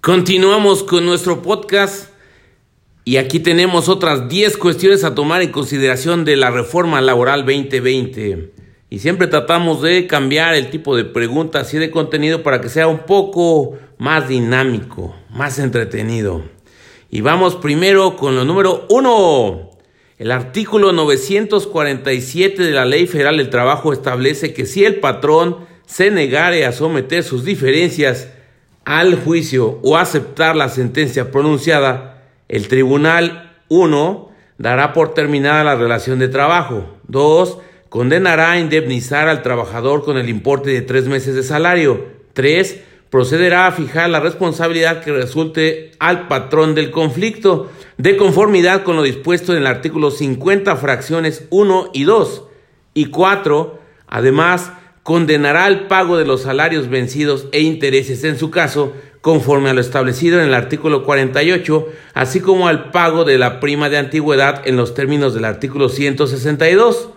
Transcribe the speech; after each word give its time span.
Continuamos 0.00 0.82
con 0.82 1.04
nuestro 1.04 1.42
podcast 1.42 2.08
y 3.04 3.18
aquí 3.18 3.38
tenemos 3.38 3.90
otras 3.90 4.30
10 4.30 4.56
cuestiones 4.56 5.04
a 5.04 5.14
tomar 5.14 5.42
en 5.42 5.52
consideración 5.52 6.24
de 6.24 6.36
la 6.36 6.50
reforma 6.50 7.02
laboral 7.02 7.44
2020. 7.44 8.50
Y 8.88 8.98
siempre 9.00 9.26
tratamos 9.26 9.82
de 9.82 10.06
cambiar 10.06 10.54
el 10.54 10.70
tipo 10.70 10.96
de 10.96 11.04
preguntas 11.04 11.74
y 11.74 11.76
de 11.76 11.90
contenido 11.90 12.42
para 12.42 12.62
que 12.62 12.70
sea 12.70 12.86
un 12.86 13.00
poco 13.00 13.76
más 13.98 14.26
dinámico, 14.26 15.14
más 15.28 15.58
entretenido. 15.58 16.44
Y 17.10 17.20
vamos 17.20 17.56
primero 17.56 18.16
con 18.16 18.36
lo 18.36 18.46
número 18.46 18.86
1. 18.88 19.70
El 20.16 20.30
artículo 20.30 20.92
947 20.92 22.62
de 22.62 22.70
la 22.70 22.86
Ley 22.86 23.06
Federal 23.06 23.36
del 23.36 23.50
Trabajo 23.50 23.92
establece 23.92 24.54
que 24.54 24.64
si 24.64 24.82
el 24.82 24.98
patrón 24.98 25.58
se 25.84 26.10
negare 26.10 26.64
a 26.64 26.72
someter 26.72 27.22
sus 27.22 27.44
diferencias 27.44 28.28
al 28.84 29.22
juicio 29.22 29.78
o 29.82 29.96
aceptar 29.96 30.56
la 30.56 30.68
sentencia 30.68 31.30
pronunciada, 31.30 32.22
el 32.48 32.68
tribunal 32.68 33.58
1 33.68 34.30
dará 34.58 34.92
por 34.92 35.14
terminada 35.14 35.64
la 35.64 35.76
relación 35.76 36.18
de 36.18 36.28
trabajo. 36.28 36.98
2 37.08 37.58
condenará 37.90 38.52
a 38.52 38.58
indemnizar 38.58 39.28
al 39.28 39.42
trabajador 39.42 40.04
con 40.04 40.16
el 40.16 40.28
importe 40.28 40.70
de 40.70 40.80
tres 40.80 41.06
meses 41.06 41.34
de 41.34 41.42
salario. 41.42 42.06
3. 42.32 42.80
Procederá 43.10 43.66
a 43.66 43.72
fijar 43.72 44.08
la 44.08 44.20
responsabilidad 44.20 45.02
que 45.02 45.12
resulte 45.12 45.90
al 45.98 46.28
patrón 46.28 46.76
del 46.76 46.92
conflicto, 46.92 47.68
de 47.98 48.16
conformidad 48.16 48.84
con 48.84 48.96
lo 48.96 49.02
dispuesto 49.02 49.52
en 49.52 49.58
el 49.58 49.66
artículo 49.66 50.12
50, 50.12 50.76
fracciones 50.76 51.46
1 51.50 51.90
y 51.92 52.04
2. 52.04 52.44
Y 52.94 53.06
4. 53.06 53.80
Además, 54.06 54.72
condenará 55.10 55.64
al 55.64 55.88
pago 55.88 56.16
de 56.18 56.24
los 56.24 56.42
salarios 56.42 56.88
vencidos 56.88 57.48
e 57.50 57.62
intereses 57.62 58.22
en 58.22 58.38
su 58.38 58.52
caso, 58.52 58.92
conforme 59.20 59.68
a 59.68 59.74
lo 59.74 59.80
establecido 59.80 60.38
en 60.38 60.46
el 60.46 60.54
artículo 60.54 61.02
48, 61.02 61.88
así 62.14 62.38
como 62.38 62.68
al 62.68 62.92
pago 62.92 63.24
de 63.24 63.36
la 63.36 63.58
prima 63.58 63.90
de 63.90 63.98
antigüedad 63.98 64.62
en 64.66 64.76
los 64.76 64.94
términos 64.94 65.34
del 65.34 65.46
artículo 65.46 65.88
162. 65.88 67.08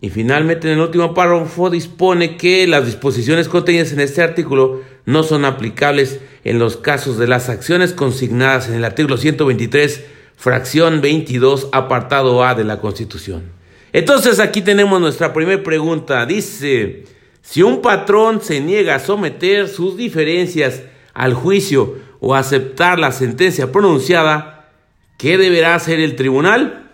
Y 0.00 0.08
finalmente, 0.08 0.66
en 0.66 0.78
el 0.78 0.84
último 0.84 1.12
párrafo 1.12 1.68
dispone 1.68 2.38
que 2.38 2.66
las 2.66 2.86
disposiciones 2.86 3.50
contenidas 3.50 3.92
en 3.92 4.00
este 4.00 4.22
artículo 4.22 4.80
no 5.04 5.22
son 5.22 5.44
aplicables 5.44 6.20
en 6.42 6.58
los 6.58 6.78
casos 6.78 7.18
de 7.18 7.26
las 7.26 7.50
acciones 7.50 7.92
consignadas 7.92 8.70
en 8.70 8.76
el 8.76 8.84
artículo 8.86 9.18
123, 9.18 10.06
fracción 10.36 11.02
22, 11.02 11.68
apartado 11.72 12.42
A 12.42 12.54
de 12.54 12.64
la 12.64 12.80
Constitución. 12.80 13.42
Entonces 13.92 14.40
aquí 14.40 14.62
tenemos 14.62 15.02
nuestra 15.02 15.34
primera 15.34 15.62
pregunta. 15.62 16.24
Dice, 16.24 17.04
si 17.46 17.62
un 17.62 17.80
patrón 17.80 18.40
se 18.42 18.60
niega 18.60 18.96
a 18.96 18.98
someter 18.98 19.68
sus 19.68 19.96
diferencias 19.96 20.82
al 21.14 21.32
juicio 21.32 21.94
o 22.18 22.34
aceptar 22.34 22.98
la 22.98 23.12
sentencia 23.12 23.70
pronunciada, 23.70 24.68
¿qué 25.16 25.38
deberá 25.38 25.76
hacer 25.76 26.00
el 26.00 26.16
tribunal? 26.16 26.90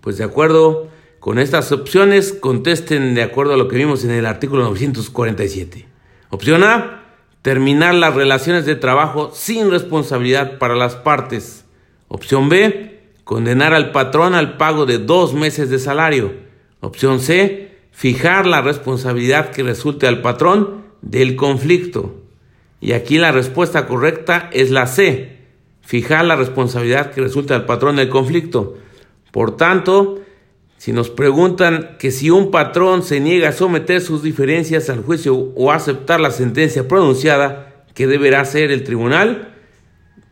Pues 0.00 0.18
de 0.18 0.24
acuerdo 0.24 0.88
con 1.20 1.38
estas 1.38 1.70
opciones, 1.70 2.32
contesten 2.32 3.14
de 3.14 3.22
acuerdo 3.22 3.54
a 3.54 3.56
lo 3.56 3.68
que 3.68 3.76
vimos 3.76 4.02
en 4.02 4.10
el 4.10 4.26
artículo 4.26 4.64
947. 4.64 5.86
Opción 6.30 6.64
A, 6.64 7.04
terminar 7.42 7.94
las 7.94 8.14
relaciones 8.16 8.66
de 8.66 8.74
trabajo 8.74 9.30
sin 9.32 9.70
responsabilidad 9.70 10.58
para 10.58 10.74
las 10.74 10.96
partes. 10.96 11.64
Opción 12.08 12.48
B, 12.48 13.02
condenar 13.22 13.72
al 13.72 13.92
patrón 13.92 14.34
al 14.34 14.56
pago 14.56 14.84
de 14.84 14.98
dos 14.98 15.32
meses 15.32 15.70
de 15.70 15.78
salario. 15.78 16.34
Opción 16.80 17.20
C, 17.20 17.75
fijar 17.96 18.46
la 18.46 18.60
responsabilidad 18.60 19.52
que 19.52 19.62
resulte 19.62 20.06
al 20.06 20.20
patrón 20.20 20.82
del 21.00 21.34
conflicto. 21.34 22.14
Y 22.78 22.92
aquí 22.92 23.16
la 23.16 23.32
respuesta 23.32 23.86
correcta 23.86 24.50
es 24.52 24.70
la 24.70 24.86
C, 24.86 25.38
fijar 25.80 26.26
la 26.26 26.36
responsabilidad 26.36 27.10
que 27.10 27.22
resulte 27.22 27.54
al 27.54 27.64
patrón 27.64 27.96
del 27.96 28.10
conflicto. 28.10 28.76
Por 29.32 29.56
tanto, 29.56 30.20
si 30.76 30.92
nos 30.92 31.08
preguntan 31.08 31.96
que 31.98 32.10
si 32.10 32.28
un 32.28 32.50
patrón 32.50 33.02
se 33.02 33.18
niega 33.18 33.48
a 33.48 33.52
someter 33.52 34.02
sus 34.02 34.22
diferencias 34.22 34.90
al 34.90 35.02
juicio 35.02 35.34
o 35.34 35.72
aceptar 35.72 36.20
la 36.20 36.30
sentencia 36.30 36.86
pronunciada, 36.86 37.86
¿qué 37.94 38.06
deberá 38.06 38.40
hacer 38.42 38.72
el 38.72 38.84
tribunal? 38.84 39.54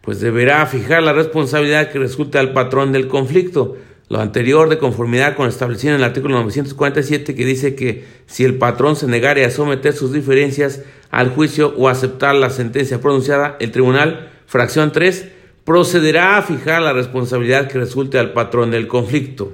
Pues 0.02 0.20
deberá 0.20 0.66
fijar 0.66 1.02
la 1.02 1.14
responsabilidad 1.14 1.90
que 1.90 1.98
resulte 1.98 2.36
al 2.36 2.52
patrón 2.52 2.92
del 2.92 3.08
conflicto. 3.08 3.78
Lo 4.14 4.20
anterior 4.20 4.68
de 4.68 4.78
conformidad 4.78 5.34
con 5.34 5.46
lo 5.46 5.50
establecido 5.50 5.92
en 5.92 5.98
el 5.98 6.04
artículo 6.04 6.36
947 6.36 7.34
que 7.34 7.44
dice 7.44 7.74
que 7.74 8.04
si 8.26 8.44
el 8.44 8.58
patrón 8.58 8.94
se 8.94 9.08
negare 9.08 9.44
a 9.44 9.50
someter 9.50 9.92
sus 9.92 10.12
diferencias 10.12 10.82
al 11.10 11.30
juicio 11.30 11.74
o 11.76 11.88
aceptar 11.88 12.36
la 12.36 12.50
sentencia 12.50 13.00
pronunciada, 13.00 13.56
el 13.58 13.72
tribunal, 13.72 14.30
fracción 14.46 14.92
3, 14.92 15.30
procederá 15.64 16.36
a 16.36 16.42
fijar 16.42 16.80
la 16.80 16.92
responsabilidad 16.92 17.66
que 17.66 17.80
resulte 17.80 18.16
al 18.16 18.32
patrón 18.32 18.70
del 18.70 18.86
conflicto. 18.86 19.52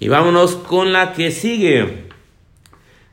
Y 0.00 0.08
vámonos 0.08 0.56
con 0.56 0.92
la 0.92 1.12
que 1.12 1.30
sigue. 1.30 2.08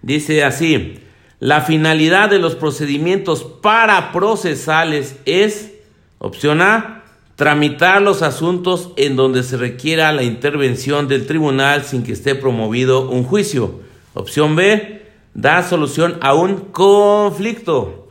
Dice 0.01 0.44
así, 0.44 1.01
la 1.40 1.61
finalidad 1.61 2.31
de 2.31 2.40
los 2.40 2.55
procedimientos 2.55 3.44
para 3.44 4.11
procesales 4.11 5.17
es, 5.25 5.72
opción 6.17 6.63
A, 6.63 7.03
tramitar 7.36 8.02
los 8.02 8.22
asuntos 8.22 8.92
en 8.96 9.16
donde 9.16 9.44
se 9.44 9.58
requiera 9.58 10.12
la 10.12 10.24
intervención 10.24 11.08
del 11.08 11.26
tribunal 11.26 11.84
sin 11.84 12.04
que 12.04 12.14
esté 12.14 12.36
promovido 12.36 13.10
un 13.10 13.24
juicio. 13.24 13.80
Opción 14.14 14.56
B, 14.56 15.02
dar 15.34 15.64
solución 15.64 16.18
a 16.22 16.36
un 16.36 16.58
conflicto 16.58 18.08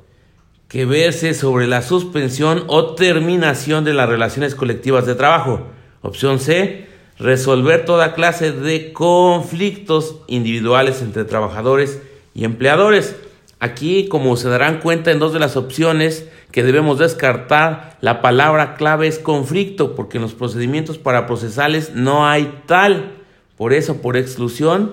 que 0.68 0.86
verse 0.86 1.34
sobre 1.34 1.66
la 1.66 1.82
suspensión 1.82 2.64
o 2.66 2.94
terminación 2.94 3.84
de 3.84 3.92
las 3.92 4.08
relaciones 4.08 4.54
colectivas 4.54 5.06
de 5.06 5.14
trabajo. 5.14 5.66
Opción 6.00 6.40
C, 6.40 6.86
resolver 7.18 7.84
toda 7.84 8.14
clase 8.14 8.52
de 8.52 8.92
conflictos 8.92 10.16
individuales 10.26 11.02
entre 11.02 11.24
trabajadores 11.24 12.00
y 12.34 12.44
empleadores. 12.44 13.14
Aquí, 13.60 14.08
como 14.08 14.36
se 14.36 14.48
darán 14.48 14.80
cuenta 14.80 15.12
en 15.12 15.20
dos 15.20 15.32
de 15.32 15.38
las 15.38 15.56
opciones 15.56 16.26
que 16.52 16.62
debemos 16.62 16.98
descartar, 16.98 17.96
la 18.00 18.20
palabra 18.20 18.74
clave 18.74 19.08
es 19.08 19.18
conflicto, 19.18 19.96
porque 19.96 20.18
en 20.18 20.22
los 20.22 20.34
procedimientos 20.34 20.98
para 20.98 21.26
procesales 21.26 21.92
no 21.94 22.26
hay 22.26 22.62
tal. 22.66 23.12
Por 23.56 23.72
eso, 23.72 24.00
por 24.00 24.16
exclusión, 24.16 24.92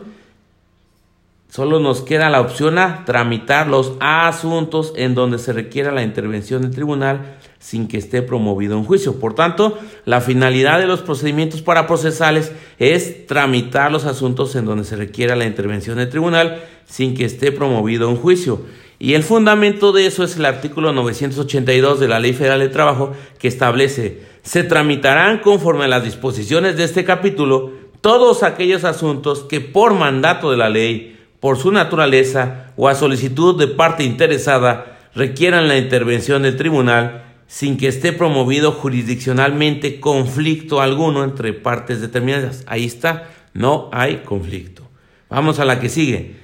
Solo 1.49 1.79
nos 1.79 2.01
queda 2.01 2.29
la 2.29 2.41
opción 2.41 2.77
a 2.77 3.05
tramitar 3.05 3.65
los 3.65 3.93
asuntos 3.99 4.93
en 4.95 5.15
donde 5.15 5.39
se 5.39 5.51
requiera 5.51 5.91
la 5.91 6.03
intervención 6.03 6.61
del 6.61 6.69
tribunal 6.69 7.37
sin 7.57 7.87
que 7.87 7.97
esté 7.97 8.21
promovido 8.21 8.77
un 8.77 8.85
juicio. 8.85 9.19
Por 9.19 9.33
tanto, 9.33 9.79
la 10.05 10.21
finalidad 10.21 10.77
de 10.77 10.85
los 10.85 11.01
procedimientos 11.01 11.63
para 11.63 11.87
procesales 11.87 12.51
es 12.77 13.25
tramitar 13.25 13.91
los 13.91 14.05
asuntos 14.05 14.55
en 14.55 14.65
donde 14.65 14.83
se 14.83 14.95
requiera 14.95 15.35
la 15.35 15.47
intervención 15.47 15.97
del 15.97 16.09
tribunal 16.09 16.63
sin 16.85 17.15
que 17.15 17.25
esté 17.25 17.51
promovido 17.51 18.09
un 18.09 18.17
juicio. 18.17 18.61
Y 18.99 19.13
el 19.13 19.23
fundamento 19.23 19.93
de 19.93 20.05
eso 20.05 20.25
es 20.25 20.35
el 20.35 20.45
artículo 20.45 20.91
982 20.91 22.01
de 22.01 22.07
la 22.09 22.19
Ley 22.19 22.33
Federal 22.33 22.59
de 22.59 22.67
Trabajo 22.67 23.13
que 23.39 23.47
establece 23.47 24.27
se 24.43 24.63
tramitarán 24.63 25.39
conforme 25.39 25.85
a 25.85 25.87
las 25.87 26.03
disposiciones 26.03 26.75
de 26.75 26.83
este 26.83 27.05
capítulo 27.05 27.71
todos 28.01 28.43
aquellos 28.43 28.83
asuntos 28.83 29.43
que 29.43 29.61
por 29.61 29.93
mandato 29.93 30.51
de 30.51 30.57
la 30.57 30.69
ley 30.69 31.19
por 31.39 31.57
su 31.57 31.71
naturaleza 31.71 32.73
o 32.75 32.87
a 32.87 32.95
solicitud 32.95 33.57
de 33.57 33.67
parte 33.67 34.03
interesada 34.03 34.99
requieran 35.13 35.67
la 35.67 35.77
intervención 35.77 36.43
del 36.43 36.57
tribunal 36.57 37.25
sin 37.47 37.77
que 37.77 37.87
esté 37.87 38.13
promovido 38.13 38.71
jurisdiccionalmente 38.71 39.99
conflicto 39.99 40.81
alguno 40.81 41.23
entre 41.23 41.53
partes 41.53 41.99
determinadas. 42.01 42.63
Ahí 42.67 42.85
está, 42.85 43.29
no 43.53 43.89
hay 43.91 44.17
conflicto. 44.25 44.87
Vamos 45.29 45.59
a 45.59 45.65
la 45.65 45.79
que 45.79 45.89
sigue. 45.89 46.38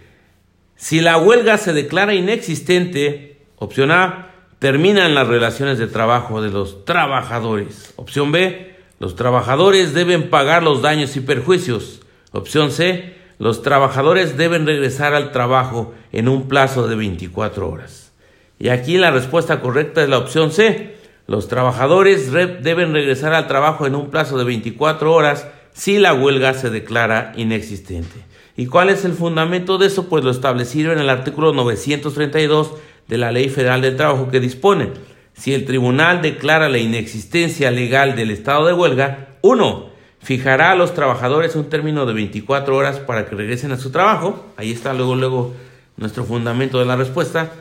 Si 0.76 1.00
la 1.00 1.18
huelga 1.18 1.58
se 1.58 1.74
declara 1.74 2.16
inexistente, 2.16 3.38
opción 3.58 3.92
A, 3.92 4.32
terminan 4.60 5.16
las 5.16 5.28
relaciones 5.28 5.78
de 5.78 5.88
trabajo 5.88 6.42
de 6.42 6.50
los 6.50 6.84
trabajadores. 6.84 7.94
Opción 7.96 8.32
B, 8.32 8.76
los 9.00 9.16
trabajadores 9.16 9.94
deben 9.94 10.30
pagar 10.30 10.64
los 10.64 10.82
daños 10.82 11.16
y 11.16 11.22
perjuicios. 11.22 12.02
Opción 12.32 12.72
C, 12.72 13.16
los 13.40 13.62
trabajadores 13.62 14.38
deben 14.38 14.66
regresar 14.66 15.14
al 15.14 15.32
trabajo 15.32 15.94
en 16.12 16.28
un 16.28 16.48
plazo 16.48 16.88
de 16.88 16.96
24 16.96 17.70
horas. 17.70 18.12
Y 18.60 18.70
aquí 18.70 18.98
la 18.98 19.12
respuesta 19.12 19.62
correcta 19.62 20.04
es 20.04 20.10
la 20.10 20.18
opción 20.18 20.52
C. 20.52 20.96
Los 21.28 21.48
trabajadores 21.48 22.32
deben 22.32 22.94
regresar 22.94 23.34
al 23.34 23.48
trabajo 23.48 23.88
en 23.88 23.96
un 23.96 24.10
plazo 24.10 24.38
de 24.38 24.44
24 24.44 25.14
horas 25.14 25.48
si 25.74 26.00
la 26.00 26.14
huelga 26.14 26.54
se 26.54 26.70
declara 26.70 27.34
inexistente. 27.36 28.35
¿Y 28.58 28.68
cuál 28.68 28.90
es 28.90 29.06
el 29.06 29.14
fundamento 29.14 29.78
de 29.78 29.88
eso? 29.88 30.08
Pues 30.08 30.24
lo 30.24 30.32
establecido 30.32 30.94
en 30.94 31.00
el 31.00 31.10
artículo 31.10 31.54
932 31.54 32.72
de 33.08 33.18
la 33.18 33.32
Ley 33.32 33.50
Federal 33.50 33.82
del 33.82 33.98
Trabajo 33.98 34.30
que 34.30 34.40
dispone, 34.40 34.90
si 35.34 35.54
el 35.54 35.66
tribunal 35.66 36.22
declara 36.22 36.70
la 36.70 36.78
inexistencia 36.78 37.70
legal 37.70 38.16
del 38.16 38.32
estado 38.32 38.66
de 38.66 38.74
huelga, 38.74 39.38
1 39.42 39.96
fijará 40.26 40.72
a 40.72 40.76
los 40.76 40.96
trabajadores 40.96 41.56
un 41.56 41.70
término 41.70 42.08
de 42.08 42.14
24 42.14 42.76
horas 42.76 42.98
para 42.98 43.28
que 43.28 43.36
regresen 43.36 43.72
a 43.72 43.78
su 43.78 43.92
trabajo. 43.92 44.44
Ahí 44.58 44.72
está 44.72 44.92
luego, 44.96 45.16
luego 45.16 45.54
nuestro 45.98 46.24
fundamento 46.26 46.80
de 46.80 46.86
la 46.86 46.96
respuesta. 46.96 47.52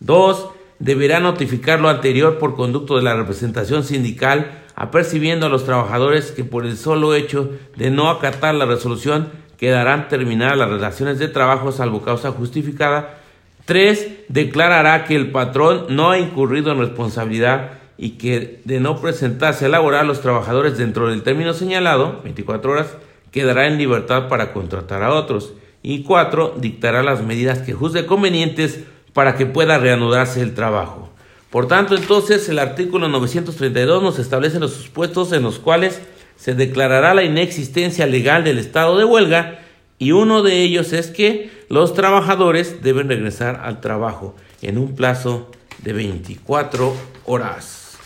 Dos, 0.00 0.48
deberá 0.80 1.20
notificar 1.20 1.78
lo 1.78 1.88
anterior 1.88 2.38
por 2.38 2.56
conducto 2.56 2.96
de 2.96 3.02
la 3.02 3.14
representación 3.14 3.84
sindical, 3.84 4.64
apercibiendo 4.74 5.46
a 5.46 5.48
los 5.48 5.64
trabajadores 5.64 6.32
que 6.32 6.42
por 6.42 6.66
el 6.66 6.76
solo 6.76 7.14
hecho 7.14 7.52
de 7.76 7.90
no 7.92 8.10
acatar 8.10 8.56
la 8.56 8.66
resolución 8.66 9.28
quedarán 9.58 10.08
terminadas 10.08 10.56
las 10.56 10.70
relaciones 10.70 11.18
de 11.18 11.28
trabajo 11.28 11.72
salvo 11.72 12.02
causa 12.02 12.30
justificada. 12.30 13.18
3. 13.66 14.24
Declarará 14.28 15.04
que 15.04 15.14
el 15.14 15.30
patrón 15.30 15.86
no 15.90 16.10
ha 16.10 16.18
incurrido 16.18 16.72
en 16.72 16.78
responsabilidad 16.78 17.72
y 17.98 18.10
que 18.10 18.62
de 18.64 18.80
no 18.80 19.00
presentarse 19.00 19.66
a 19.66 19.68
laborar 19.68 20.06
los 20.06 20.22
trabajadores 20.22 20.78
dentro 20.78 21.10
del 21.10 21.22
término 21.22 21.52
señalado, 21.52 22.20
24 22.22 22.70
horas, 22.70 22.96
quedará 23.32 23.66
en 23.66 23.76
libertad 23.76 24.28
para 24.28 24.52
contratar 24.52 25.02
a 25.02 25.12
otros. 25.12 25.52
Y 25.82 26.04
4. 26.04 26.54
Dictará 26.58 27.02
las 27.02 27.22
medidas 27.22 27.58
que 27.58 27.74
juzgue 27.74 28.06
convenientes 28.06 28.84
para 29.12 29.34
que 29.34 29.46
pueda 29.46 29.78
reanudarse 29.78 30.40
el 30.40 30.54
trabajo. 30.54 31.10
Por 31.50 31.66
tanto, 31.66 31.96
entonces, 31.96 32.48
el 32.48 32.58
artículo 32.58 33.08
932 33.08 34.02
nos 34.02 34.18
establece 34.18 34.60
los 34.60 34.72
supuestos 34.72 35.32
en 35.32 35.42
los 35.42 35.58
cuales 35.58 36.00
se 36.38 36.54
declarará 36.54 37.14
la 37.14 37.24
inexistencia 37.24 38.06
legal 38.06 38.44
del 38.44 38.58
estado 38.58 38.96
de 38.96 39.04
huelga 39.04 39.58
y 39.98 40.12
uno 40.12 40.42
de 40.42 40.62
ellos 40.62 40.92
es 40.92 41.08
que 41.08 41.50
los 41.68 41.92
trabajadores 41.92 42.82
deben 42.82 43.08
regresar 43.08 43.60
al 43.64 43.80
trabajo 43.80 44.36
en 44.62 44.78
un 44.78 44.94
plazo 44.94 45.50
de 45.82 45.92
24 45.92 46.94
horas. 47.24 47.98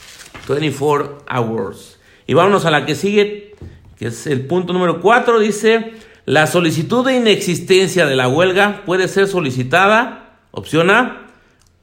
24 0.48 1.24
hours. 1.30 1.98
Y 2.26 2.34
vámonos 2.34 2.64
a 2.64 2.70
la 2.70 2.86
que 2.86 2.94
sigue, 2.94 3.54
que 3.98 4.06
es 4.06 4.26
el 4.26 4.46
punto 4.46 4.72
número 4.72 5.00
4, 5.02 5.38
dice, 5.38 5.92
la 6.24 6.46
solicitud 6.46 7.04
de 7.04 7.16
inexistencia 7.16 8.06
de 8.06 8.16
la 8.16 8.28
huelga 8.28 8.82
puede 8.86 9.08
ser 9.08 9.26
solicitada, 9.26 10.38
opción 10.52 10.90
A, 10.90 11.26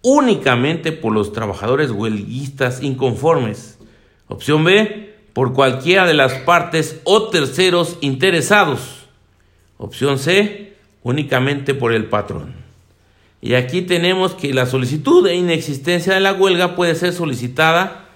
únicamente 0.02 0.92
por 0.92 1.14
los 1.14 1.32
trabajadores 1.32 1.92
huelguistas 1.92 2.82
inconformes. 2.82 3.78
Opción 4.28 4.64
B, 4.64 5.09
por 5.40 5.54
cualquiera 5.54 6.06
de 6.06 6.14
las 6.14 6.34
partes 6.34 7.00
o 7.06 7.30
terceros 7.30 7.96
interesados. 8.02 9.08
Opción 9.78 10.20
C, 10.20 10.74
únicamente 11.02 11.74
por 11.74 11.94
el 11.94 12.08
patrón. 12.08 12.56
Y 13.40 13.54
aquí 13.54 13.82
tenemos 13.84 14.34
que 14.34 14.54
la 14.54 14.66
solicitud 14.66 15.24
de 15.24 15.36
inexistencia 15.36 16.14
de 16.14 16.20
la 16.20 16.34
huelga 16.34 16.76
puede 16.76 16.94
ser 16.94 17.14
solicitada 17.14 18.10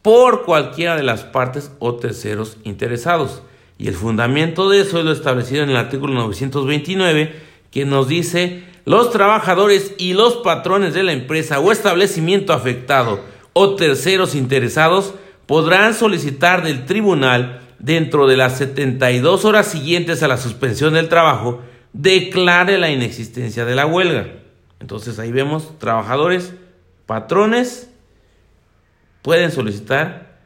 por 0.00 0.44
cualquiera 0.44 0.94
de 0.94 1.02
las 1.02 1.24
partes 1.24 1.72
o 1.80 1.96
terceros 1.96 2.58
interesados. 2.62 3.42
Y 3.76 3.88
el 3.88 3.94
fundamento 3.94 4.70
de 4.70 4.82
eso 4.82 5.00
es 5.00 5.04
lo 5.04 5.10
establecido 5.10 5.64
en 5.64 5.70
el 5.70 5.76
artículo 5.76 6.14
929, 6.14 7.34
que 7.72 7.84
nos 7.84 8.06
dice 8.06 8.62
los 8.84 9.10
trabajadores 9.10 9.92
y 9.98 10.12
los 10.12 10.36
patrones 10.36 10.94
de 10.94 11.02
la 11.02 11.10
empresa 11.10 11.58
o 11.58 11.72
establecimiento 11.72 12.52
afectado 12.52 13.22
o 13.54 13.74
terceros 13.74 14.36
interesados 14.36 15.14
podrán 15.48 15.94
solicitar 15.94 16.62
del 16.62 16.84
tribunal 16.84 17.62
dentro 17.78 18.26
de 18.26 18.36
las 18.36 18.58
72 18.58 19.46
horas 19.46 19.66
siguientes 19.66 20.22
a 20.22 20.28
la 20.28 20.36
suspensión 20.36 20.92
del 20.92 21.08
trabajo 21.08 21.62
declare 21.94 22.76
la 22.76 22.90
inexistencia 22.90 23.64
de 23.64 23.74
la 23.74 23.86
huelga. 23.86 24.28
Entonces 24.78 25.18
ahí 25.18 25.32
vemos 25.32 25.78
trabajadores, 25.78 26.52
patrones 27.06 27.88
pueden 29.22 29.50
solicitar 29.50 30.38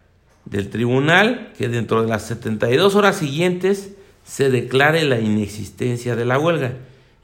del 0.44 0.70
tribunal 0.70 1.52
que 1.58 1.69
dentro 1.69 2.02
de 2.02 2.08
las 2.08 2.25
72 2.28 2.94
horas 2.94 3.16
siguientes 3.16 3.90
se 4.22 4.50
declare 4.50 5.02
la 5.02 5.19
inexistencia 5.19 6.14
de 6.14 6.26
la 6.26 6.38
huelga. 6.38 6.75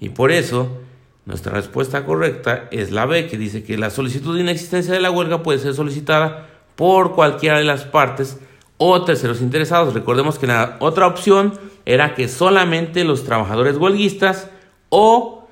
Y 0.00 0.08
por 0.08 0.32
eso 0.32 0.80
nuestra 1.26 1.52
respuesta 1.52 2.04
correcta 2.04 2.66
es 2.72 2.90
la 2.90 3.06
B, 3.06 3.28
que 3.28 3.38
dice 3.38 3.62
que 3.62 3.78
la 3.78 3.90
solicitud 3.90 4.34
de 4.34 4.40
inexistencia 4.40 4.94
de 4.94 5.00
la 5.00 5.12
huelga 5.12 5.44
puede 5.44 5.60
ser 5.60 5.74
solicitada 5.74 6.57
por 6.78 7.16
cualquiera 7.16 7.58
de 7.58 7.64
las 7.64 7.82
partes 7.82 8.38
o 8.76 9.04
terceros 9.04 9.40
interesados. 9.40 9.94
Recordemos 9.94 10.38
que 10.38 10.46
la 10.46 10.76
otra 10.78 11.08
opción 11.08 11.58
era 11.84 12.14
que 12.14 12.28
solamente 12.28 13.02
los 13.02 13.24
trabajadores 13.24 13.76
huelguistas 13.78 14.48
o 14.88 15.48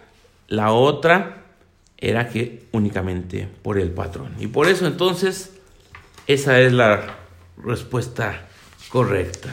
la 0.47 0.71
otra 0.71 1.43
era 1.99 2.29
que 2.29 2.67
únicamente 2.71 3.49
por 3.63 3.77
el 3.77 3.91
patrón. 3.91 4.37
Y 4.39 4.47
por 4.47 4.69
eso 4.69 4.87
entonces 4.87 5.59
esa 6.29 6.61
es 6.61 6.73
la 6.73 7.17
respuesta 7.57 8.47
correcta. 8.89 9.49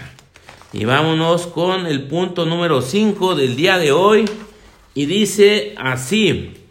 Y 0.73 0.85
vámonos 0.85 1.47
con 1.47 1.87
el 1.87 2.03
punto 2.07 2.45
número 2.45 2.83
5 2.83 3.33
del 3.33 3.55
día 3.55 3.79
de 3.79 3.91
hoy. 3.91 4.29
Y 4.93 5.07
dice 5.07 5.73
así. 5.79 6.62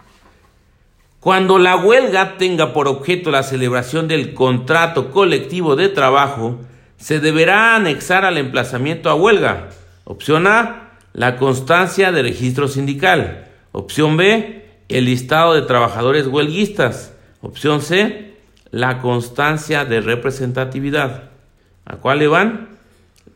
Cuando 1.22 1.60
la 1.60 1.76
huelga 1.76 2.36
tenga 2.36 2.72
por 2.72 2.88
objeto 2.88 3.30
la 3.30 3.44
celebración 3.44 4.08
del 4.08 4.34
contrato 4.34 5.12
colectivo 5.12 5.76
de 5.76 5.88
trabajo, 5.88 6.58
se 6.96 7.20
deberá 7.20 7.76
anexar 7.76 8.24
al 8.24 8.38
emplazamiento 8.38 9.08
a 9.08 9.14
huelga. 9.14 9.68
Opción 10.02 10.48
A, 10.48 10.94
la 11.12 11.36
constancia 11.36 12.10
de 12.10 12.22
registro 12.22 12.66
sindical. 12.66 13.46
Opción 13.70 14.16
B, 14.16 14.66
el 14.88 15.04
listado 15.04 15.54
de 15.54 15.62
trabajadores 15.62 16.26
huelguistas. 16.26 17.14
Opción 17.40 17.82
C, 17.82 18.34
la 18.72 18.98
constancia 18.98 19.84
de 19.84 20.00
representatividad. 20.00 21.30
¿A 21.84 21.98
cuál 21.98 22.18
le 22.18 22.26
van? 22.26 22.70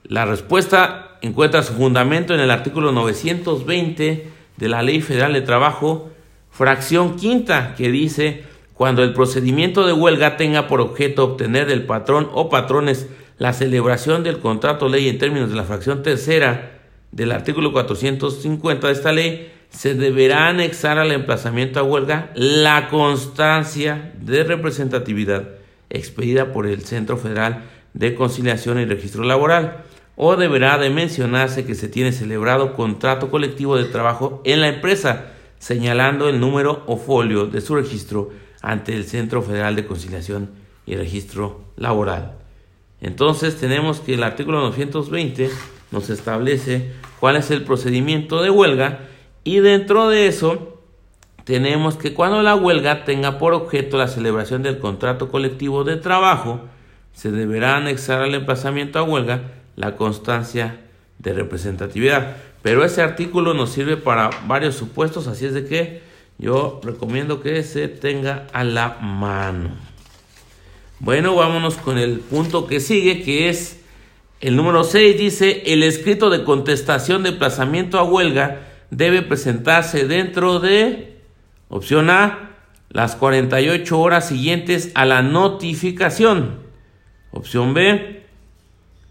La 0.02 0.24
respuesta 0.24 1.18
encuentra 1.20 1.62
su 1.62 1.74
fundamento 1.74 2.34
en 2.34 2.40
el 2.40 2.50
artículo 2.50 2.90
920 2.90 4.28
de 4.56 4.68
la 4.68 4.82
Ley 4.82 5.02
Federal 5.02 5.34
de 5.34 5.42
Trabajo 5.42 6.10
Fracción 6.56 7.16
quinta 7.16 7.74
que 7.76 7.90
dice, 7.90 8.44
cuando 8.72 9.02
el 9.02 9.12
procedimiento 9.12 9.86
de 9.86 9.92
huelga 9.92 10.38
tenga 10.38 10.68
por 10.68 10.80
objeto 10.80 11.22
obtener 11.24 11.66
del 11.66 11.84
patrón 11.84 12.30
o 12.32 12.48
patrones 12.48 13.08
la 13.36 13.52
celebración 13.52 14.24
del 14.24 14.38
contrato 14.38 14.88
ley 14.88 15.10
en 15.10 15.18
términos 15.18 15.50
de 15.50 15.56
la 15.56 15.64
fracción 15.64 16.02
tercera 16.02 16.80
del 17.12 17.32
artículo 17.32 17.74
450 17.74 18.86
de 18.86 18.92
esta 18.94 19.12
ley, 19.12 19.52
se 19.68 19.94
deberá 19.94 20.48
anexar 20.48 20.98
al 20.98 21.12
emplazamiento 21.12 21.78
a 21.78 21.82
huelga 21.82 22.30
la 22.34 22.88
constancia 22.88 24.14
de 24.18 24.42
representatividad 24.42 25.48
expedida 25.90 26.54
por 26.54 26.66
el 26.66 26.80
Centro 26.84 27.18
Federal 27.18 27.64
de 27.92 28.14
Conciliación 28.14 28.80
y 28.80 28.86
Registro 28.86 29.24
Laboral 29.24 29.84
o 30.16 30.36
deberá 30.36 30.78
de 30.78 30.88
mencionarse 30.88 31.66
que 31.66 31.74
se 31.74 31.88
tiene 31.88 32.12
celebrado 32.12 32.72
contrato 32.72 33.30
colectivo 33.30 33.76
de 33.76 33.84
trabajo 33.84 34.40
en 34.46 34.62
la 34.62 34.68
empresa 34.68 35.32
señalando 35.58 36.28
el 36.28 36.40
número 36.40 36.82
o 36.86 36.96
folio 36.96 37.46
de 37.46 37.60
su 37.60 37.74
registro 37.74 38.30
ante 38.62 38.94
el 38.94 39.04
Centro 39.04 39.42
Federal 39.42 39.76
de 39.76 39.86
Conciliación 39.86 40.50
y 40.86 40.96
Registro 40.96 41.60
Laboral. 41.76 42.32
Entonces 43.00 43.56
tenemos 43.56 44.00
que 44.00 44.14
el 44.14 44.22
artículo 44.22 44.60
920 44.60 45.50
nos 45.90 46.10
establece 46.10 46.92
cuál 47.20 47.36
es 47.36 47.50
el 47.50 47.62
procedimiento 47.62 48.42
de 48.42 48.50
huelga 48.50 49.00
y 49.44 49.60
dentro 49.60 50.08
de 50.08 50.26
eso 50.26 50.82
tenemos 51.44 51.96
que 51.96 52.12
cuando 52.12 52.42
la 52.42 52.56
huelga 52.56 53.04
tenga 53.04 53.38
por 53.38 53.54
objeto 53.54 53.98
la 53.98 54.08
celebración 54.08 54.64
del 54.64 54.78
contrato 54.80 55.30
colectivo 55.30 55.84
de 55.84 55.96
trabajo, 55.96 56.62
se 57.12 57.30
deberá 57.30 57.76
anexar 57.76 58.22
al 58.22 58.34
emplazamiento 58.34 58.98
a 58.98 59.04
huelga 59.04 59.52
la 59.76 59.94
constancia 59.94 60.80
de 61.18 61.32
representatividad. 61.32 62.36
Pero 62.66 62.84
ese 62.84 63.00
artículo 63.00 63.54
nos 63.54 63.70
sirve 63.70 63.96
para 63.96 64.28
varios 64.48 64.74
supuestos, 64.74 65.28
así 65.28 65.46
es 65.46 65.54
de 65.54 65.66
que 65.66 66.02
yo 66.36 66.80
recomiendo 66.82 67.40
que 67.40 67.62
se 67.62 67.86
tenga 67.86 68.48
a 68.52 68.64
la 68.64 68.98
mano. 69.00 69.70
Bueno, 70.98 71.36
vámonos 71.36 71.76
con 71.76 71.96
el 71.96 72.18
punto 72.18 72.66
que 72.66 72.80
sigue, 72.80 73.22
que 73.22 73.48
es 73.48 73.78
el 74.40 74.56
número 74.56 74.82
6, 74.82 75.16
dice, 75.16 75.62
el 75.66 75.84
escrito 75.84 76.28
de 76.28 76.42
contestación 76.42 77.22
de 77.22 77.28
emplazamiento 77.28 78.00
a 78.00 78.02
huelga 78.02 78.62
debe 78.90 79.22
presentarse 79.22 80.08
dentro 80.08 80.58
de, 80.58 81.20
opción 81.68 82.10
A, 82.10 82.50
las 82.90 83.14
48 83.14 83.96
horas 83.96 84.26
siguientes 84.26 84.90
a 84.96 85.04
la 85.04 85.22
notificación. 85.22 86.58
Opción 87.30 87.74
B, 87.74 88.24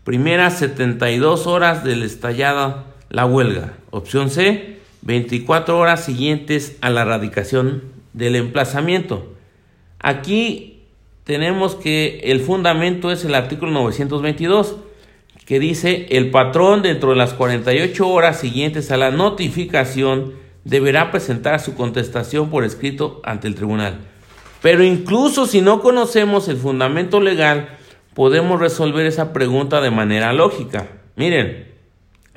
primeras 0.04 0.60
72 0.60 1.48
horas 1.48 1.86
del 1.86 2.04
estallado 2.04 2.95
la 3.16 3.26
huelga. 3.26 3.78
Opción 3.92 4.30
C, 4.30 4.76
24 5.04 5.80
horas 5.80 6.04
siguientes 6.04 6.76
a 6.82 6.90
la 6.90 7.04
erradicación 7.04 7.82
del 8.12 8.36
emplazamiento. 8.36 9.34
Aquí 10.02 10.82
tenemos 11.24 11.76
que 11.76 12.20
el 12.26 12.42
fundamento 12.42 13.14
es 13.14 13.24
el 13.24 13.34
artículo 13.34 13.72
922, 13.72 14.76
que 15.46 15.62
dice 15.62 16.08
el 16.10 16.30
patrón 16.30 16.82
dentro 16.82 17.12
de 17.12 17.16
las 17.16 17.34
48 17.34 18.06
horas 18.06 18.38
siguientes 18.38 18.92
a 18.92 18.98
la 18.98 19.12
notificación 19.12 20.34
deberá 20.66 21.10
presentar 21.12 21.62
su 21.62 21.74
contestación 21.74 22.50
por 22.50 22.66
escrito 22.66 23.22
ante 23.24 23.48
el 23.48 23.56
tribunal. 23.56 24.00
Pero 24.62 24.84
incluso 24.84 25.46
si 25.46 25.62
no 25.62 25.80
conocemos 25.80 26.50
el 26.50 26.58
fundamento 26.58 27.22
legal, 27.22 27.78
podemos 28.14 28.60
resolver 28.60 29.06
esa 29.06 29.32
pregunta 29.32 29.80
de 29.80 29.92
manera 29.92 30.34
lógica. 30.34 30.90
Miren, 31.16 31.75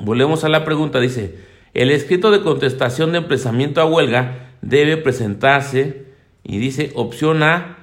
Volvemos 0.00 0.44
a 0.44 0.48
la 0.48 0.64
pregunta, 0.64 1.00
dice, 1.00 1.36
el 1.74 1.90
escrito 1.90 2.30
de 2.30 2.42
contestación 2.42 3.12
de 3.12 3.18
emplazamiento 3.18 3.80
a 3.80 3.86
huelga 3.86 4.52
debe 4.62 4.96
presentarse 4.96 6.06
Y 6.44 6.58
dice 6.58 6.92
opción 6.94 7.42
A, 7.42 7.78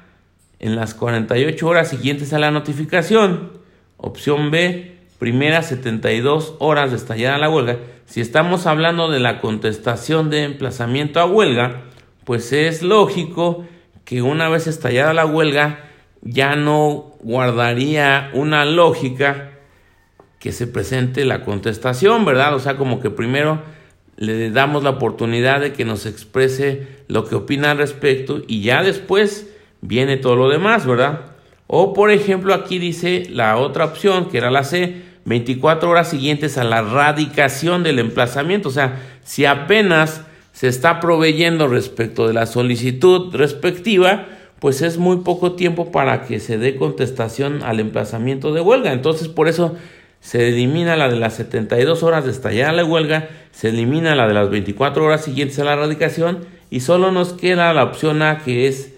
en 0.59 0.75
las 0.75 0.93
48 0.95 1.67
horas 1.67 1.89
siguientes 1.89 2.33
a 2.33 2.39
la 2.39 2.51
notificación. 2.51 3.51
Opción 3.97 4.49
B, 4.49 4.97
primeras 5.19 5.67
72 5.67 6.55
horas 6.59 6.91
de 6.91 6.97
estallar 6.97 7.39
la 7.39 7.49
huelga. 7.49 7.77
Si 8.05 8.21
estamos 8.21 8.65
hablando 8.65 9.09
de 9.09 9.19
la 9.19 9.39
contestación 9.39 10.29
de 10.29 10.43
emplazamiento 10.43 11.19
a 11.19 11.25
huelga, 11.25 11.83
pues 12.23 12.53
es 12.53 12.81
lógico 12.81 13.65
que 14.03 14.21
una 14.21 14.49
vez 14.49 14.67
estallada 14.67 15.13
la 15.13 15.25
huelga 15.25 15.79
ya 16.21 16.55
no 16.55 17.13
guardaría 17.21 18.31
una 18.33 18.65
lógica 18.65 19.51
que 20.45 20.51
se 20.51 20.67
presente 20.67 21.25
la 21.25 21.41
contestación, 21.41 22.23
¿verdad? 22.23 22.53
O 22.53 22.59
sea, 22.59 22.77
como 22.77 22.99
que 22.99 23.09
primero 23.09 23.63
le 24.15 24.51
damos 24.51 24.83
la 24.83 24.91
oportunidad 24.91 25.59
de 25.59 25.73
que 25.73 25.85
nos 25.85 26.05
exprese 26.05 26.85
lo 27.07 27.25
que 27.25 27.33
opina 27.33 27.71
al 27.71 27.79
respecto 27.79 28.43
y 28.47 28.61
ya 28.61 28.83
después 28.83 29.49
viene 29.81 30.17
todo 30.17 30.35
lo 30.35 30.47
demás, 30.47 30.85
¿verdad? 30.85 31.21
O 31.65 31.93
por 31.93 32.11
ejemplo 32.11 32.53
aquí 32.53 32.77
dice 32.77 33.25
la 33.31 33.57
otra 33.57 33.85
opción, 33.85 34.29
que 34.29 34.37
era 34.37 34.51
la 34.51 34.63
C, 34.63 35.01
24 35.25 35.89
horas 35.89 36.11
siguientes 36.11 36.59
a 36.59 36.63
la 36.63 36.83
radicación 36.83 37.81
del 37.81 37.97
emplazamiento, 37.97 38.69
o 38.69 38.71
sea, 38.71 39.01
si 39.23 39.45
apenas 39.45 40.21
se 40.53 40.67
está 40.67 40.99
proveyendo 40.99 41.67
respecto 41.67 42.27
de 42.27 42.35
la 42.35 42.45
solicitud 42.45 43.35
respectiva, 43.35 44.27
pues 44.59 44.83
es 44.83 44.99
muy 44.99 45.21
poco 45.21 45.53
tiempo 45.53 45.91
para 45.91 46.21
que 46.25 46.39
se 46.39 46.59
dé 46.59 46.75
contestación 46.75 47.63
al 47.63 47.79
emplazamiento 47.79 48.53
de 48.53 48.61
huelga. 48.61 48.93
Entonces, 48.93 49.27
por 49.27 49.47
eso 49.47 49.75
se 50.25 50.49
elimina 50.49 50.95
la 50.95 51.07
de 51.07 51.17
las 51.17 51.35
72 51.35 52.01
horas 52.01 52.25
de 52.25 52.31
estallar 52.31 52.73
la 52.73 52.83
huelga, 52.83 53.29
se 53.51 53.69
elimina 53.69 54.15
la 54.15 54.27
de 54.27 54.33
las 54.33 54.49
24 54.49 55.05
horas 55.05 55.23
siguientes 55.23 55.59
a 55.59 55.63
la 55.63 55.75
radicación 55.75 56.39
y 56.71 56.79
solo 56.79 57.11
nos 57.11 57.33
queda 57.33 57.71
la 57.75 57.83
opción 57.83 58.23
A 58.23 58.39
que 58.39 58.67
es 58.67 58.91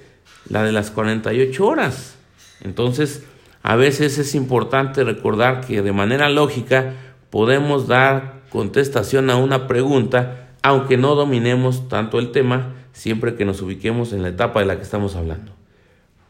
la 0.48 0.64
de 0.64 0.72
las 0.72 0.90
48 0.90 1.68
horas. 1.68 2.16
Entonces, 2.64 3.26
a 3.62 3.76
veces 3.76 4.18
es 4.20 4.36
importante 4.36 5.04
recordar 5.04 5.66
que 5.68 5.82
de 5.82 5.92
manera 5.92 6.30
lógica 6.30 6.94
podemos 7.30 7.90
dar 7.90 8.44
contestación 8.50 9.30
a 9.30 9.36
una 9.36 9.68
pregunta, 9.68 10.52
aunque 10.64 10.96
no 10.96 11.16
dominemos 11.16 11.90
tanto 11.90 12.20
el 12.20 12.32
tema, 12.32 12.74
siempre 12.94 13.36
que 13.36 13.44
nos 13.44 13.62
ubiquemos 13.62 14.14
en 14.14 14.22
la 14.22 14.30
etapa 14.30 14.62
de 14.62 14.68
la 14.68 14.78
que 14.78 14.84
estamos 14.84 15.18
hablando. 15.18 15.52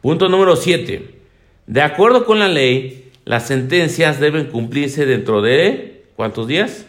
Punto 0.00 0.28
número 0.28 0.56
7. 0.56 1.20
De 1.68 1.82
acuerdo 1.82 2.24
con 2.24 2.40
la 2.40 2.48
ley, 2.48 2.97
las 3.28 3.46
sentencias 3.46 4.20
deben 4.20 4.46
cumplirse 4.46 5.04
dentro 5.04 5.42
de 5.42 6.06
¿cuántos 6.16 6.48
días? 6.48 6.86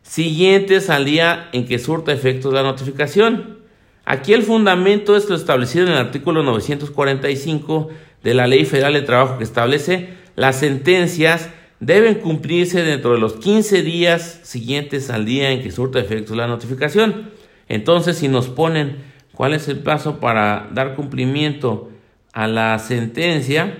Siguientes 0.00 0.88
al 0.88 1.04
día 1.04 1.50
en 1.52 1.66
que 1.66 1.78
surta 1.78 2.14
efectos 2.14 2.54
la 2.54 2.62
notificación. 2.62 3.58
Aquí 4.06 4.32
el 4.32 4.42
fundamento 4.42 5.18
es 5.18 5.28
lo 5.28 5.36
establecido 5.36 5.84
en 5.84 5.92
el 5.92 5.98
artículo 5.98 6.42
945 6.42 7.90
de 8.22 8.32
la 8.32 8.46
Ley 8.46 8.64
Federal 8.64 8.94
de 8.94 9.02
Trabajo 9.02 9.36
que 9.36 9.44
establece 9.44 10.14
las 10.34 10.60
sentencias 10.60 11.50
deben 11.78 12.14
cumplirse 12.14 12.82
dentro 12.82 13.12
de 13.12 13.18
los 13.18 13.34
15 13.34 13.82
días 13.82 14.40
siguientes 14.44 15.10
al 15.10 15.26
día 15.26 15.50
en 15.50 15.62
que 15.62 15.70
surta 15.70 16.00
efectos 16.00 16.38
la 16.38 16.46
notificación. 16.46 17.32
Entonces, 17.68 18.16
si 18.16 18.28
nos 18.28 18.48
ponen 18.48 18.96
cuál 19.34 19.52
es 19.52 19.68
el 19.68 19.80
plazo 19.80 20.20
para 20.20 20.70
dar 20.72 20.94
cumplimiento 20.94 21.90
a 22.32 22.46
la 22.46 22.78
sentencia, 22.78 23.76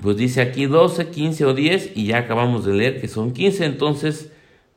pues 0.00 0.16
dice 0.16 0.40
aquí 0.40 0.66
12, 0.66 1.08
15 1.08 1.44
o 1.44 1.54
10 1.54 1.92
y 1.94 2.06
ya 2.06 2.18
acabamos 2.18 2.64
de 2.64 2.74
leer 2.74 3.00
que 3.00 3.08
son 3.08 3.32
15, 3.32 3.64
entonces 3.64 4.32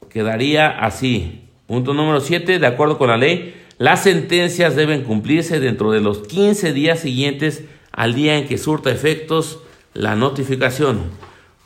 quedaría 0.10 0.68
así. 0.70 1.42
Punto 1.68 1.94
número 1.94 2.20
7, 2.20 2.60
de 2.60 2.68
acuerdo 2.68 2.98
con 2.98 3.10
la 3.10 3.18
ley, 3.18 3.56
las 3.78 4.04
sentencias 4.04 4.76
deben 4.76 5.04
cumplirse 5.04 5.60
dentro 5.60 5.92
de 5.92 6.02
los 6.02 6.20
15 6.20 6.74
días 6.74 7.00
siguientes 7.00 7.64
al 7.92 8.14
día 8.14 8.38
en 8.38 8.48
que 8.48 8.58
surta 8.58 8.92
efectos 8.92 9.60
la 9.94 10.16
notificación. 10.16 11.04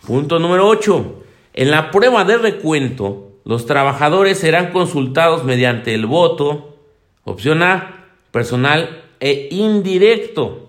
Punto 0.06 0.40
número 0.40 0.68
8, 0.68 1.24
en 1.54 1.72
la 1.72 1.92
prueba 1.92 2.24
de 2.24 2.38
recuento, 2.38 3.34
los 3.44 3.66
trabajadores 3.66 4.40
serán 4.40 4.72
consultados 4.72 5.44
mediante 5.44 5.94
el 5.94 6.06
voto, 6.06 6.78
opción 7.24 7.64
A, 7.64 8.06
personal 8.32 9.04
e 9.20 9.50
indirecto. 9.52 10.69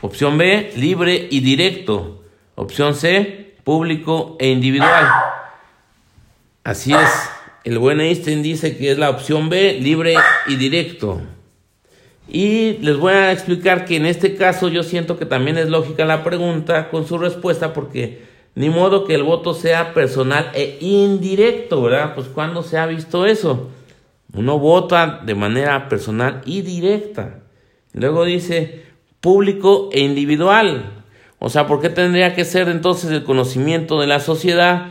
Opción 0.00 0.38
B, 0.38 0.72
libre 0.76 1.26
y 1.30 1.40
directo. 1.40 2.22
Opción 2.54 2.94
C, 2.94 3.56
público 3.64 4.36
e 4.38 4.48
individual. 4.48 5.06
Así 6.62 6.92
es. 6.92 7.30
El 7.64 7.78
buen 7.78 8.00
Einstein 8.00 8.42
dice 8.42 8.76
que 8.76 8.92
es 8.92 8.98
la 8.98 9.10
opción 9.10 9.48
B, 9.48 9.78
libre 9.80 10.14
y 10.46 10.56
directo. 10.56 11.20
Y 12.28 12.74
les 12.78 12.96
voy 12.96 13.12
a 13.12 13.32
explicar 13.32 13.84
que 13.84 13.96
en 13.96 14.06
este 14.06 14.36
caso 14.36 14.68
yo 14.68 14.82
siento 14.82 15.18
que 15.18 15.26
también 15.26 15.58
es 15.58 15.68
lógica 15.68 16.04
la 16.04 16.22
pregunta 16.22 16.90
con 16.90 17.06
su 17.06 17.18
respuesta 17.18 17.72
porque 17.72 18.22
ni 18.54 18.70
modo 18.70 19.04
que 19.04 19.14
el 19.14 19.22
voto 19.22 19.54
sea 19.54 19.94
personal 19.94 20.50
e 20.54 20.78
indirecto, 20.80 21.82
¿verdad? 21.82 22.14
Pues 22.14 22.28
cuando 22.28 22.62
se 22.62 22.78
ha 22.78 22.86
visto 22.86 23.26
eso? 23.26 23.70
Uno 24.32 24.58
vota 24.58 25.22
de 25.24 25.34
manera 25.34 25.88
personal 25.88 26.42
y 26.44 26.62
directa. 26.62 27.40
Luego 27.94 28.24
dice, 28.24 28.84
público 29.20 29.90
e 29.92 30.00
individual. 30.00 31.04
O 31.38 31.50
sea, 31.50 31.66
¿por 31.66 31.80
qué 31.80 31.88
tendría 31.88 32.34
que 32.34 32.44
ser 32.44 32.68
entonces 32.68 33.10
el 33.10 33.24
conocimiento 33.24 34.00
de 34.00 34.06
la 34.06 34.20
sociedad 34.20 34.88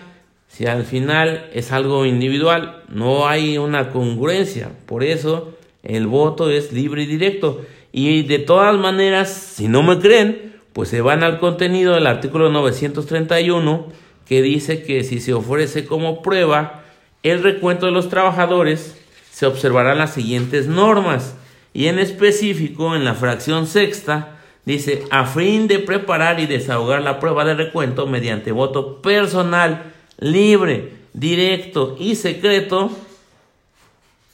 si 0.47 0.65
al 0.65 0.83
final 0.83 1.49
es 1.53 1.71
algo 1.71 2.05
individual? 2.05 2.83
No 2.89 3.27
hay 3.27 3.57
una 3.57 3.91
congruencia. 3.91 4.71
Por 4.85 5.03
eso 5.03 5.53
el 5.83 6.07
voto 6.07 6.49
es 6.49 6.71
libre 6.71 7.03
y 7.03 7.05
directo. 7.05 7.61
Y 7.91 8.23
de 8.23 8.39
todas 8.39 8.77
maneras, 8.77 9.29
si 9.29 9.67
no 9.67 9.83
me 9.83 9.99
creen, 9.99 10.55
pues 10.73 10.89
se 10.89 11.01
van 11.01 11.23
al 11.23 11.39
contenido 11.39 11.95
del 11.95 12.07
artículo 12.07 12.49
931 12.49 13.87
que 14.27 14.41
dice 14.41 14.83
que 14.83 15.03
si 15.03 15.19
se 15.19 15.33
ofrece 15.33 15.85
como 15.85 16.21
prueba 16.21 16.83
el 17.23 17.41
recuento 17.43 17.85
de 17.85 17.91
los 17.91 18.09
trabajadores, 18.09 18.97
se 19.31 19.45
observarán 19.45 19.97
las 19.97 20.13
siguientes 20.13 20.67
normas. 20.67 21.35
Y 21.77 21.89
en 21.89 21.99
específico, 21.99 22.95
en 22.95 23.05
la 23.05 23.13
fracción 23.13 23.67
sexta, 23.67 24.39
dice, 24.65 25.03
a 25.11 25.27
fin 25.27 25.67
de 25.67 25.77
preparar 25.77 26.39
y 26.39 26.47
desahogar 26.47 27.03
la 27.03 27.19
prueba 27.19 27.45
de 27.45 27.53
recuento 27.53 28.07
mediante 28.07 28.51
voto 28.51 28.99
personal, 28.99 29.93
libre, 30.17 30.93
directo 31.13 31.95
y 31.99 32.15
secreto, 32.15 32.89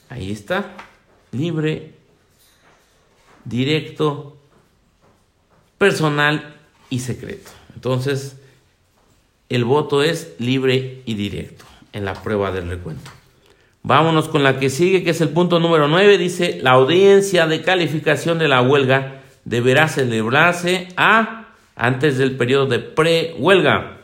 ahí 0.07 0.31
está, 0.31 0.71
libre, 1.33 1.95
directo, 3.43 4.38
personal 5.77 6.55
y 6.89 7.00
secreto. 7.00 7.51
Entonces, 7.75 8.38
el 9.50 9.65
voto 9.65 10.01
es 10.01 10.33
libre 10.39 11.01
y 11.05 11.15
directo 11.15 11.65
en 11.91 12.05
la 12.05 12.13
prueba 12.13 12.53
del 12.53 12.69
recuento. 12.69 13.12
Vámonos 13.86 14.30
con 14.30 14.44
la 14.44 14.60
que 14.60 14.70
sigue, 14.70 15.04
que 15.04 15.10
es 15.10 15.20
el 15.20 15.30
punto 15.30 15.60
número 15.60 15.90
9. 15.90 16.18
Dice, 16.18 16.60
la 16.62 16.72
audiencia 16.72 17.48
de 17.48 17.62
calificación 17.62 18.40
de 18.40 18.48
la 18.48 18.62
huelga 18.62 19.22
deberá 19.44 19.90
celebrarse 19.90 20.88
A, 20.96 21.48
antes 21.75 22.18
del 22.18 22.38
periodo 22.38 22.68
de 22.68 22.80
pre-huelga. 22.80 23.98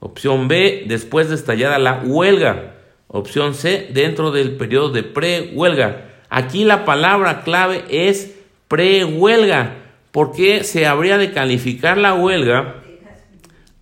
Opción 0.00 0.48
B, 0.48 0.84
después 0.86 1.28
de 1.28 1.34
estallada 1.34 1.78
la 1.78 2.00
huelga. 2.02 2.76
Opción 3.08 3.54
C, 3.54 3.88
dentro 3.92 4.30
del 4.30 4.52
periodo 4.56 4.88
de 4.88 5.02
pre-huelga. 5.02 6.06
Aquí 6.30 6.64
la 6.64 6.86
palabra 6.86 7.42
clave 7.42 7.84
es 7.90 8.36
pre-huelga, 8.68 9.74
porque 10.12 10.64
se 10.64 10.86
habría 10.86 11.18
de 11.18 11.32
calificar 11.32 11.98
la 11.98 12.14
huelga 12.14 12.76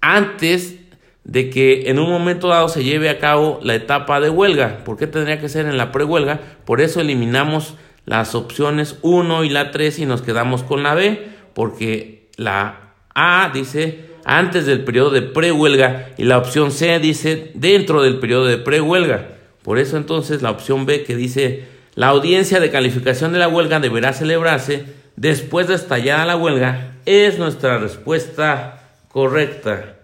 antes 0.00 0.83
de 1.24 1.50
que 1.50 1.90
en 1.90 1.98
un 1.98 2.10
momento 2.10 2.48
dado 2.48 2.68
se 2.68 2.84
lleve 2.84 3.08
a 3.08 3.18
cabo 3.18 3.58
la 3.62 3.74
etapa 3.74 4.20
de 4.20 4.30
huelga. 4.30 4.84
¿Por 4.84 4.96
qué 4.96 5.06
tendría 5.06 5.40
que 5.40 5.48
ser 5.48 5.66
en 5.66 5.76
la 5.76 5.90
prehuelga? 5.90 6.40
Por 6.64 6.80
eso 6.80 7.00
eliminamos 7.00 7.74
las 8.04 8.34
opciones 8.34 8.98
1 9.02 9.44
y 9.44 9.48
la 9.48 9.70
3 9.70 9.98
y 10.00 10.06
nos 10.06 10.22
quedamos 10.22 10.62
con 10.62 10.82
la 10.82 10.94
B, 10.94 11.26
porque 11.54 12.28
la 12.36 12.92
A 13.14 13.50
dice 13.52 14.12
antes 14.24 14.66
del 14.66 14.84
periodo 14.84 15.10
de 15.10 15.22
prehuelga 15.22 16.10
y 16.16 16.24
la 16.24 16.38
opción 16.38 16.70
C 16.70 16.98
dice 16.98 17.52
dentro 17.54 18.02
del 18.02 18.18
periodo 18.18 18.46
de 18.46 18.58
prehuelga. 18.58 19.28
Por 19.62 19.78
eso 19.78 19.96
entonces 19.96 20.42
la 20.42 20.50
opción 20.50 20.86
B 20.86 21.04
que 21.04 21.16
dice 21.16 21.64
la 21.94 22.08
audiencia 22.08 22.60
de 22.60 22.70
calificación 22.70 23.32
de 23.32 23.38
la 23.38 23.48
huelga 23.48 23.80
deberá 23.80 24.12
celebrarse 24.12 24.84
después 25.16 25.68
de 25.68 25.74
estallada 25.74 26.26
la 26.26 26.36
huelga 26.36 26.96
es 27.06 27.38
nuestra 27.38 27.78
respuesta 27.78 28.82
correcta. 29.08 29.96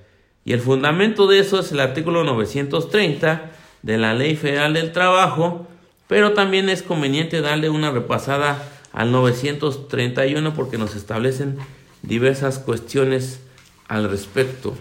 Y 0.51 0.53
el 0.53 0.61
fundamento 0.61 1.29
de 1.29 1.39
eso 1.39 1.61
es 1.61 1.71
el 1.71 1.79
artículo 1.79 2.25
930 2.25 3.53
de 3.83 3.99
la 3.99 4.15
Ley 4.15 4.35
Federal 4.35 4.75
del 4.75 4.91
Trabajo, 4.91 5.69
pero 6.09 6.33
también 6.33 6.69
es 6.69 6.83
conveniente 6.83 7.41
darle 7.41 7.71
una 7.71 7.93
repasada 7.93 8.61
al 8.93 9.13
931 9.13 10.53
porque 10.55 10.77
nos 10.77 10.97
establecen 10.97 11.57
diversas 12.03 12.59
cuestiones 12.59 13.39
al 13.87 14.11
respecto. 14.11 14.75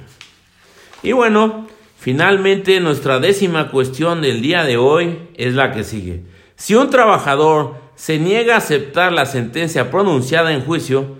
Y 1.03 1.11
bueno, 1.11 1.67
finalmente 1.99 2.79
nuestra 2.79 3.19
décima 3.19 3.69
cuestión 3.69 4.23
del 4.23 4.41
día 4.41 4.63
de 4.63 4.77
hoy 4.77 5.19
es 5.35 5.53
la 5.53 5.71
que 5.71 5.83
sigue. 5.83 6.23
Si 6.55 6.73
un 6.73 6.89
trabajador 6.89 7.75
se 7.93 8.17
niega 8.17 8.55
a 8.55 8.57
aceptar 8.57 9.13
la 9.13 9.27
sentencia 9.27 9.91
pronunciada 9.91 10.51
en 10.51 10.65
juicio, 10.65 11.15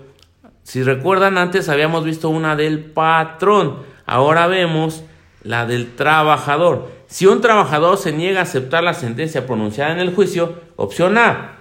si 0.64 0.82
recuerdan 0.82 1.38
antes 1.38 1.68
habíamos 1.68 2.04
visto 2.04 2.28
una 2.30 2.56
del 2.56 2.80
patrón, 2.80 3.88
ahora 4.10 4.48
vemos 4.48 5.04
la 5.42 5.66
del 5.66 5.94
trabajador. 5.94 6.90
Si 7.06 7.26
un 7.26 7.40
trabajador 7.40 7.96
se 7.96 8.12
niega 8.12 8.40
a 8.40 8.42
aceptar 8.42 8.82
la 8.82 8.92
sentencia 8.92 9.46
pronunciada 9.46 9.92
en 9.92 10.00
el 10.00 10.14
juicio, 10.14 10.60
opción 10.76 11.16
A, 11.16 11.58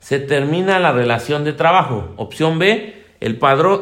se 0.00 0.18
termina 0.18 0.80
la 0.80 0.90
relación 0.90 1.44
de 1.44 1.52
trabajo. 1.52 2.12
Opción 2.16 2.58
B, 2.58 3.04
el, 3.20 3.38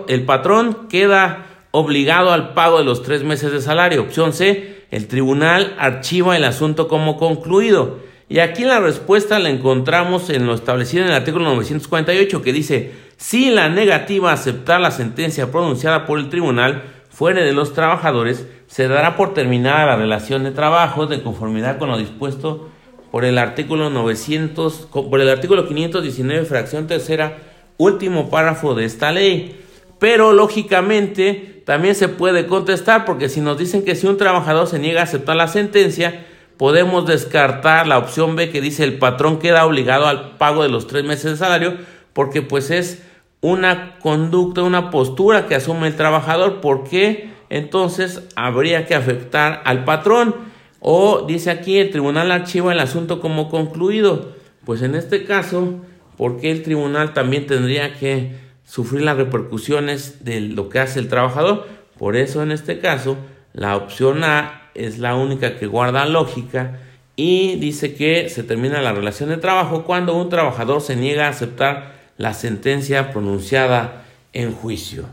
el 0.08 0.24
patrón 0.24 0.88
queda 0.88 1.46
obligado 1.70 2.32
al 2.32 2.52
pago 2.52 2.78
de 2.78 2.84
los 2.84 3.02
tres 3.02 3.24
meses 3.24 3.50
de 3.50 3.62
salario. 3.62 4.02
Opción 4.02 4.34
C, 4.34 4.84
el 4.90 5.08
tribunal 5.08 5.74
archiva 5.78 6.36
el 6.36 6.44
asunto 6.44 6.86
como 6.86 7.16
concluido. 7.16 7.98
Y 8.28 8.40
aquí 8.40 8.64
la 8.64 8.78
respuesta 8.78 9.38
la 9.38 9.48
encontramos 9.48 10.28
en 10.28 10.46
lo 10.46 10.54
establecido 10.54 11.04
en 11.04 11.10
el 11.10 11.16
artículo 11.16 11.46
948 11.46 12.42
que 12.42 12.52
dice, 12.52 12.92
si 13.16 13.50
la 13.50 13.70
negativa 13.70 14.30
a 14.30 14.34
aceptar 14.34 14.80
la 14.80 14.90
sentencia 14.90 15.50
pronunciada 15.50 16.04
por 16.04 16.18
el 16.18 16.28
tribunal 16.28 16.99
fuere 17.20 17.44
de 17.44 17.52
los 17.52 17.74
trabajadores, 17.74 18.46
se 18.66 18.88
dará 18.88 19.14
por 19.14 19.34
terminada 19.34 19.84
la 19.84 19.96
relación 19.96 20.42
de 20.42 20.52
trabajo 20.52 21.06
de 21.06 21.22
conformidad 21.22 21.76
con 21.76 21.90
lo 21.90 21.98
dispuesto 21.98 22.70
por 23.10 23.26
el 23.26 23.36
artículo 23.36 23.90
900, 23.90 24.88
por 24.90 25.20
el 25.20 25.28
artículo 25.28 25.68
519, 25.68 26.46
fracción 26.46 26.86
tercera, 26.86 27.36
último 27.76 28.30
párrafo 28.30 28.74
de 28.74 28.86
esta 28.86 29.12
ley. 29.12 29.60
Pero 29.98 30.32
lógicamente 30.32 31.62
también 31.66 31.94
se 31.94 32.08
puede 32.08 32.46
contestar 32.46 33.04
porque 33.04 33.28
si 33.28 33.42
nos 33.42 33.58
dicen 33.58 33.84
que 33.84 33.96
si 33.96 34.06
un 34.06 34.16
trabajador 34.16 34.66
se 34.66 34.78
niega 34.78 35.02
a 35.02 35.04
aceptar 35.04 35.36
la 35.36 35.46
sentencia, 35.46 36.24
podemos 36.56 37.06
descartar 37.06 37.86
la 37.86 37.98
opción 37.98 38.34
B 38.34 38.48
que 38.48 38.62
dice 38.62 38.82
el 38.82 38.96
patrón 38.96 39.38
queda 39.38 39.66
obligado 39.66 40.06
al 40.06 40.38
pago 40.38 40.62
de 40.62 40.70
los 40.70 40.86
tres 40.86 41.04
meses 41.04 41.32
de 41.32 41.36
salario 41.36 41.74
porque 42.14 42.40
pues 42.40 42.70
es 42.70 43.02
una 43.40 43.98
conducta, 43.98 44.62
una 44.62 44.90
postura 44.90 45.46
que 45.46 45.54
asume 45.54 45.88
el 45.88 45.96
trabajador, 45.96 46.60
porque 46.60 47.30
entonces 47.48 48.22
habría 48.36 48.86
que 48.86 48.94
afectar 48.94 49.62
al 49.64 49.84
patrón. 49.84 50.34
O 50.80 51.26
dice 51.26 51.50
aquí 51.50 51.78
el 51.78 51.90
tribunal 51.90 52.32
archiva 52.32 52.72
el 52.72 52.80
asunto 52.80 53.20
como 53.20 53.48
concluido. 53.48 54.32
Pues 54.64 54.82
en 54.82 54.94
este 54.94 55.24
caso, 55.24 55.80
¿por 56.16 56.38
qué 56.38 56.50
el 56.50 56.62
tribunal 56.62 57.12
también 57.12 57.46
tendría 57.46 57.94
que 57.94 58.36
sufrir 58.64 59.02
las 59.02 59.16
repercusiones 59.16 60.24
de 60.24 60.40
lo 60.40 60.68
que 60.68 60.78
hace 60.78 61.00
el 61.00 61.08
trabajador? 61.08 61.66
Por 61.98 62.16
eso 62.16 62.42
en 62.42 62.52
este 62.52 62.78
caso, 62.78 63.16
la 63.52 63.76
opción 63.76 64.24
A 64.24 64.70
es 64.74 64.98
la 64.98 65.16
única 65.16 65.58
que 65.58 65.66
guarda 65.66 66.06
lógica 66.06 66.78
y 67.16 67.56
dice 67.56 67.94
que 67.94 68.30
se 68.30 68.42
termina 68.42 68.80
la 68.80 68.92
relación 68.92 69.28
de 69.28 69.36
trabajo 69.36 69.84
cuando 69.84 70.16
un 70.16 70.30
trabajador 70.30 70.80
se 70.80 70.96
niega 70.96 71.26
a 71.26 71.30
aceptar 71.30 71.99
la 72.20 72.34
sentencia 72.34 73.12
pronunciada 73.12 74.04
en 74.34 74.52
juicio. 74.52 75.06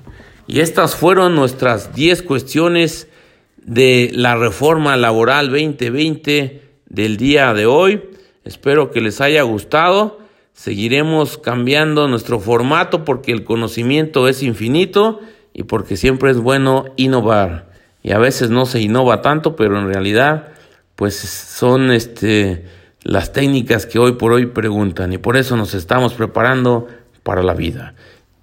Y 0.45 0.59
estas 0.59 0.93
fueron 0.93 1.35
nuestras 1.35 1.95
10 1.95 2.21
cuestiones 2.23 3.07
de 3.55 4.11
la 4.13 4.35
reforma 4.35 4.97
laboral 4.97 5.49
2020 5.49 6.61
del 6.85 7.15
día 7.15 7.53
de 7.53 7.65
hoy. 7.65 8.03
Espero 8.43 8.91
que 8.91 8.99
les 8.99 9.21
haya 9.21 9.41
gustado. 9.43 10.19
Seguiremos 10.51 11.37
cambiando 11.37 12.09
nuestro 12.09 12.41
formato 12.41 13.05
porque 13.05 13.31
el 13.31 13.45
conocimiento 13.45 14.27
es 14.27 14.43
infinito 14.43 15.21
y 15.53 15.63
porque 15.63 15.95
siempre 15.95 16.31
es 16.31 16.37
bueno 16.37 16.87
innovar. 16.97 17.71
Y 18.03 18.11
a 18.11 18.17
veces 18.17 18.49
no 18.49 18.65
se 18.65 18.81
innova 18.81 19.21
tanto, 19.21 19.55
pero 19.55 19.79
en 19.79 19.87
realidad 19.87 20.49
pues 20.97 21.15
son 21.15 21.89
este 21.89 22.65
las 23.07 23.31
técnicas 23.31 23.85
que 23.85 23.99
hoy 23.99 24.13
por 24.13 24.33
hoy 24.33 24.47
preguntan 24.47 25.13
y 25.13 25.17
por 25.17 25.37
eso 25.37 25.55
nos 25.55 25.73
estamos 25.73 26.13
preparando 26.13 26.89
para 27.27 27.43
la 27.43 27.53
vida. 27.53 27.93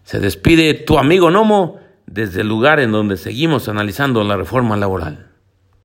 Se 0.03 0.21
despide 0.21 0.75
tu 0.75 0.99
amigo 0.99 1.31
Nomo 1.31 1.81
desde 2.05 2.43
el 2.43 2.49
lugar 2.49 2.81
en 2.81 2.93
donde 2.93 3.17
seguimos 3.17 3.71
analizando 3.71 4.23
la 4.25 4.37
reforma 4.37 4.77
laboral. 4.77 5.31